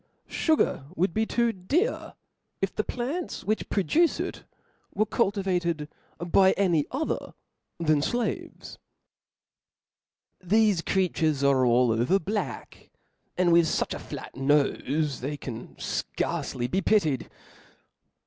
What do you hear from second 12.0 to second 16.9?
black, and with fuch a flat nofe, that they can fcarc^ly be